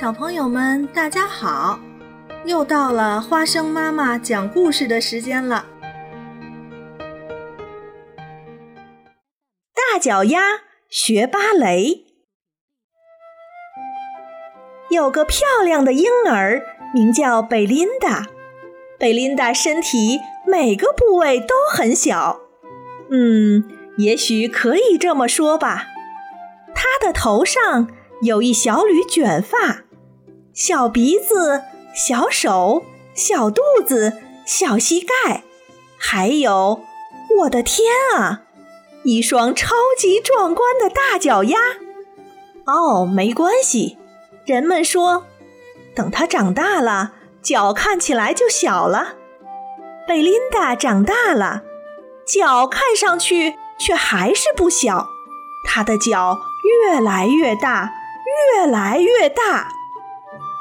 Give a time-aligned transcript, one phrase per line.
[0.00, 1.80] 小朋友们，大家好！
[2.44, 5.66] 又到了花生妈妈讲故事的时间了。
[9.74, 10.38] 大脚丫
[10.88, 12.04] 学芭蕾。
[14.88, 16.62] 有个漂亮的婴儿，
[16.94, 18.28] 名叫贝琳达。
[19.00, 22.38] 贝琳达身体每个部位都很小，
[23.10, 23.64] 嗯，
[23.96, 25.88] 也许可以这么说吧。
[26.72, 27.90] 她的头上
[28.22, 29.87] 有一小缕卷发。
[30.58, 31.62] 小鼻子、
[31.94, 32.82] 小手、
[33.14, 35.44] 小肚子、小膝盖，
[35.96, 36.80] 还有，
[37.38, 37.86] 我的天
[38.16, 38.42] 啊，
[39.04, 41.56] 一双超级壮观的大脚丫！
[42.66, 43.98] 哦，没关系，
[44.46, 45.26] 人们说，
[45.94, 49.14] 等他长大了，脚看起来就小了。
[50.08, 51.62] 贝琳达长大了，
[52.26, 55.06] 脚看上去却还是不小，
[55.64, 57.92] 她的脚越来越大，
[58.56, 59.77] 越来越大。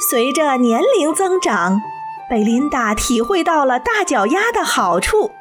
[0.00, 1.82] 随着年龄增长，
[2.30, 5.32] 贝琳达体会到了大脚丫的好处。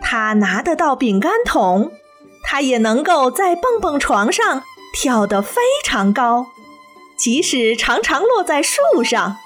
[0.00, 1.92] 她拿得到饼干桶，
[2.42, 4.62] 她也能够在蹦蹦床上
[4.94, 6.46] 跳得非常高，
[7.18, 9.36] 即使常常落在树上。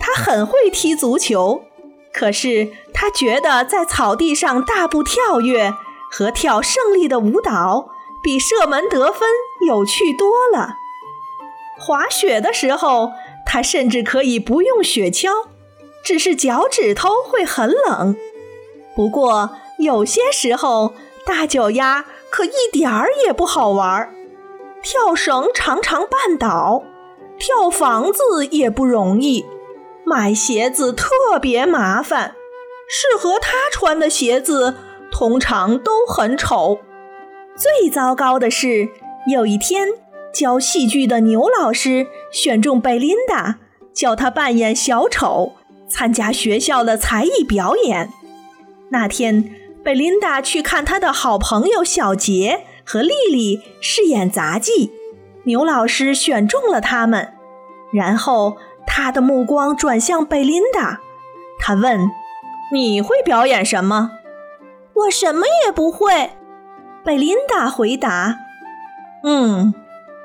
[0.00, 1.62] 她很会踢足球，
[2.12, 5.72] 可是她觉得在草地上大步跳跃
[6.10, 9.28] 和跳胜利的舞蹈比射门得分
[9.68, 10.78] 有趣多了。
[11.78, 13.12] 滑雪的时候。
[13.54, 15.28] 他甚至可以不用雪橇，
[16.02, 18.16] 只是脚趾头会很冷。
[18.96, 20.92] 不过有些时候，
[21.24, 24.12] 大脚丫可一点儿也不好玩儿。
[24.82, 26.82] 跳绳常常绊倒，
[27.38, 29.46] 跳房子也不容易，
[30.02, 32.34] 买鞋子特别麻烦。
[32.88, 34.74] 适合他穿的鞋子
[35.12, 36.80] 通常都很丑。
[37.54, 38.88] 最糟糕的是，
[39.28, 39.90] 有一天。
[40.34, 43.60] 教戏剧的牛老师选中贝琳达，
[43.94, 45.52] 叫她扮演小丑，
[45.88, 48.10] 参加学校的才艺表演。
[48.90, 49.48] 那天，
[49.84, 54.90] 贝琳达去看她的好朋友小杰和丽丽饰演杂技，
[55.44, 57.32] 牛老师选中了他们。
[57.92, 58.56] 然后，
[58.86, 61.00] 他的目光转向贝琳达，
[61.60, 62.10] 他问
[62.74, 64.10] ：“你会表演什么
[64.94, 66.30] ？”“我什么也不会。”
[67.04, 68.38] 贝琳达回答。
[69.22, 69.72] “嗯。”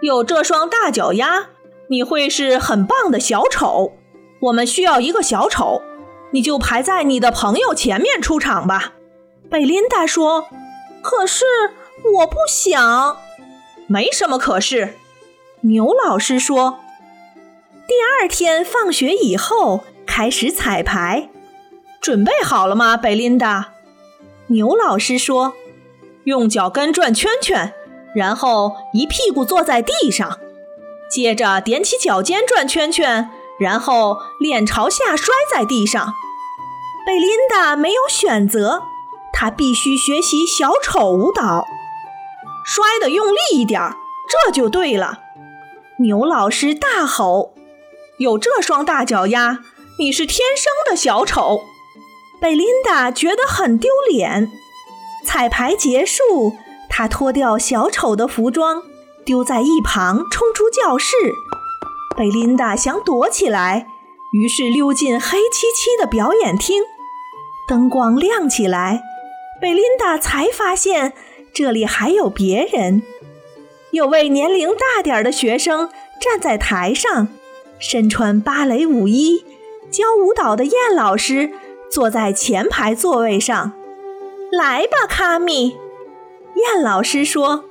[0.02, 1.50] 有这双大脚丫，
[1.88, 3.94] 你会是很棒的小丑。
[4.42, 5.82] 我们需要一个小丑，
[6.32, 8.94] 你就排在你的朋友前面出场吧。
[9.50, 10.48] 贝琳达说
[11.04, 11.44] ：“可是
[12.20, 13.18] 我不想。”
[13.88, 14.94] 没什么可是。
[15.62, 16.80] 牛老师说
[17.86, 21.30] ：“第二天放学以后开始彩排，
[22.00, 23.74] 准备好了吗，贝琳达？”
[24.48, 25.56] 牛老师说
[26.24, 27.74] ：“用脚跟转圈圈。”
[28.16, 30.40] 然后一屁股坐在地上，
[31.12, 36.14] 接着踮起脚尖转圈圈，然后脸朝下摔在地上。
[37.06, 38.84] 贝琳达没有选择，
[39.34, 41.66] 她必须学习小丑舞蹈，
[42.66, 43.82] 摔得用力一点，
[44.46, 45.20] 这就对了。
[46.00, 47.54] 牛老师大吼
[48.20, 49.60] ：“有这双大脚丫，
[50.00, 51.62] 你是天生的小丑！”
[52.40, 54.50] 贝琳达觉得很丢脸。
[55.26, 56.54] 彩排结束。
[57.00, 58.84] 他脱掉小丑的服装，
[59.24, 61.16] 丢在一旁，冲出教室。
[62.18, 63.88] 贝琳达想躲起来，
[64.34, 66.84] 于是溜进黑漆漆的表演厅。
[67.70, 69.02] 灯光亮起来，
[69.62, 71.14] 贝琳达才发现
[71.54, 73.02] 这里还有别人。
[73.92, 75.90] 有位年龄大点的学生
[76.20, 77.30] 站在台上，
[77.80, 79.46] 身穿芭蕾舞衣，
[79.90, 81.54] 教舞蹈的燕老师
[81.90, 83.72] 坐在前排座位上。
[84.52, 85.78] 来吧，卡米。
[86.60, 87.66] 燕老师说：“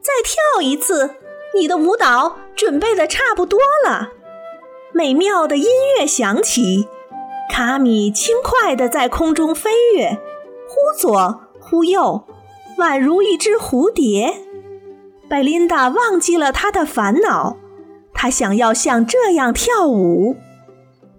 [0.00, 1.16] 再跳一次，
[1.54, 4.12] 你的舞蹈准备的差不多了。”
[4.92, 5.66] 美妙的音
[5.96, 6.88] 乐响起，
[7.50, 10.18] 卡米轻快地在空中飞跃，
[10.66, 12.24] 忽左忽右，
[12.78, 14.42] 宛如一只蝴蝶。
[15.28, 17.58] 贝琳达忘记了她的烦恼，
[18.14, 20.36] 她想要像这样跳舞。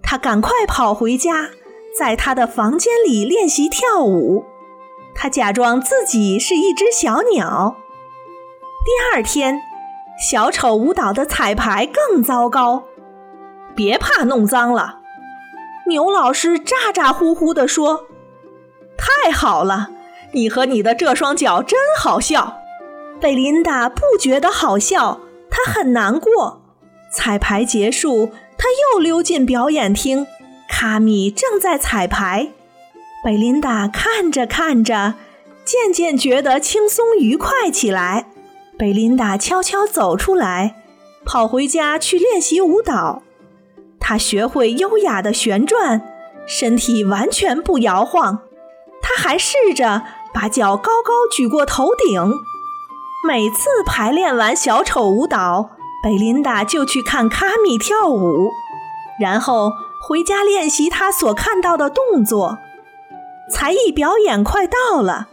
[0.02, 1.50] 她赶快跑回家，
[1.96, 4.44] 在她的房间里练习跳舞。
[5.14, 7.76] 他假装自己是一只小鸟。
[8.84, 9.60] 第二天，
[10.18, 12.84] 小丑舞蹈的彩排更糟糕。
[13.74, 15.00] 别怕弄脏了，
[15.86, 18.06] 牛老师咋咋呼呼地说
[18.96, 19.90] ：“太好了，
[20.32, 22.58] 你和你的这双脚真好笑。”
[23.20, 25.20] 贝琳达不觉得好笑，
[25.50, 26.62] 她很难过。
[27.12, 30.26] 彩排结束，她又溜进表演厅，
[30.68, 32.52] 卡米正在彩排。
[33.22, 35.14] 贝琳达看着看着，
[35.62, 38.26] 渐渐觉得轻松愉快起来。
[38.78, 40.76] 贝琳达悄悄走出来，
[41.26, 43.22] 跑回家去练习舞蹈。
[43.98, 46.00] 他学会优雅的旋转，
[46.46, 48.38] 身体完全不摇晃。
[49.02, 50.02] 他还试着
[50.32, 52.32] 把脚高高举过头顶。
[53.28, 58.48] 每次排练完小丑舞蹈，贝琳达就去看卡米跳舞，
[59.20, 59.72] 然后
[60.08, 62.56] 回家练习他所看到的动作。
[63.50, 65.28] 才艺表演快到了，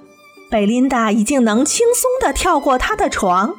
[0.50, 3.56] 贝琳达已经能轻松地跳过他的床，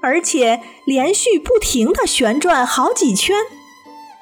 [0.00, 3.36] 而且连续不停地旋转好几圈。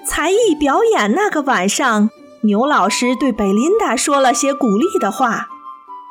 [0.06, 2.10] 才艺表演那个晚上，
[2.44, 5.48] 牛老师对贝琳达说了些鼓励的话：“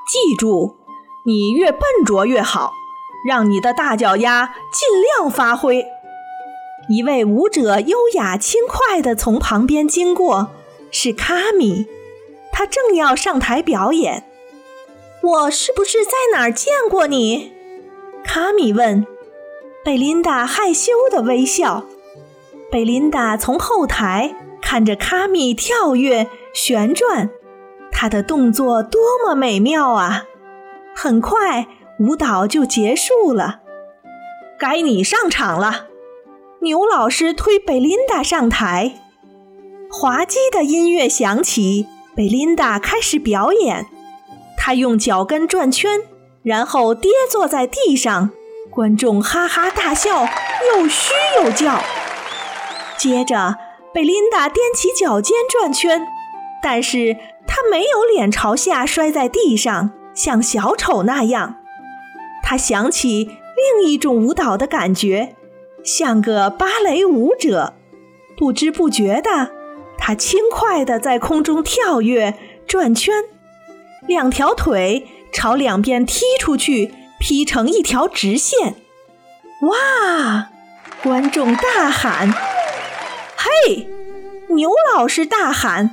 [0.07, 0.77] 记住，
[1.25, 2.73] 你越笨拙越好，
[3.27, 5.85] 让你的大脚丫尽量发挥。”
[6.89, 10.50] 一位舞者优雅轻快地从旁边经过，
[10.89, 11.85] 是卡米，
[12.61, 14.23] 他正要上台表演。
[15.23, 17.51] 我是不是在哪儿见过你？
[18.23, 19.03] 卡米问。
[19.83, 21.85] 贝琳达害羞的微笑。
[22.69, 27.31] 贝琳达从后台看着卡米跳跃、旋转，
[27.91, 30.25] 她的动作多么美妙啊！
[30.95, 31.67] 很快，
[31.97, 33.61] 舞蹈就结束了。
[34.59, 35.87] 该你上场了，
[36.59, 38.99] 牛老师推贝琳达上台。
[39.89, 43.87] 滑稽的音乐响起，贝琳达开始表演。
[44.57, 46.01] 她用脚跟转圈，
[46.43, 48.31] 然后跌坐在地上，
[48.69, 50.25] 观众哈哈大笑，
[50.73, 51.81] 又嘘又叫。
[52.97, 53.55] 接着，
[53.93, 56.05] 贝琳达踮起脚尖转圈，
[56.61, 57.17] 但是
[57.47, 61.55] 她没有脸朝下摔在地上，像小丑那样。
[62.43, 63.29] 她想起
[63.79, 65.35] 另一种舞蹈的感觉，
[65.83, 67.73] 像个芭蕾舞者。
[68.37, 69.51] 不知不觉的，
[70.03, 72.33] 他轻快地在空中跳跃、
[72.68, 73.13] 转圈，
[74.07, 78.75] 两条腿朝两边踢出去，劈成一条直线。
[79.62, 80.50] 哇！
[81.03, 82.33] 观众大喊。
[83.38, 83.88] 嘿！
[84.50, 85.92] 牛老师大喊。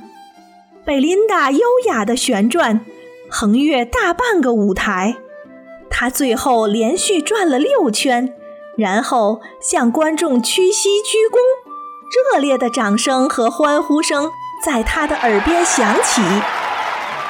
[0.83, 2.83] 贝琳达优雅地旋转，
[3.29, 5.17] 横越大半个舞台。
[5.87, 8.33] 她最后连续转了六圈，
[8.75, 11.37] 然后向观众屈膝鞠躬。
[12.09, 14.31] 热烈的掌声和欢呼声
[14.65, 16.21] 在他的耳边响起。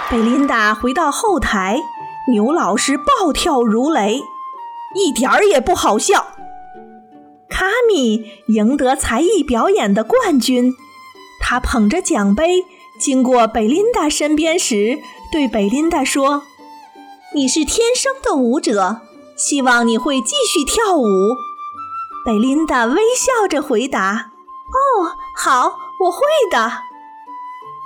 [0.10, 1.80] 贝琳达回到后台，
[2.32, 4.22] 牛老师暴跳如雷，
[4.96, 6.28] 一点儿也不好笑。
[7.50, 10.74] 卡米赢得才艺表演的冠军，
[11.42, 12.66] 他捧着奖杯
[13.00, 15.00] 经过贝琳达身边时，
[15.32, 16.44] 对贝琳达说
[17.36, 19.02] ：“你是天生的舞者，
[19.36, 21.06] 希望你会继续跳舞。”
[22.26, 24.32] 贝琳达微笑着回答：“，
[25.42, 26.20] 好，我会
[26.52, 26.72] 的。”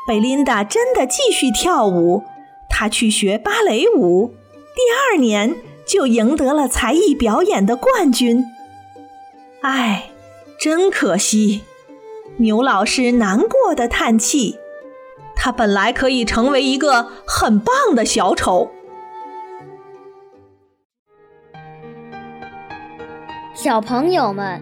[0.07, 2.23] 贝琳达真的继续跳舞，
[2.67, 4.33] 她去学芭蕾舞，
[4.75, 5.55] 第二年
[5.85, 8.43] 就赢得了才艺表演的冠军。
[9.61, 10.09] 唉，
[10.59, 11.63] 真可惜！
[12.37, 14.57] 牛老师难过的叹气。
[15.35, 18.71] 他本来可以成为一个很棒的小丑。
[23.53, 24.61] 小朋友们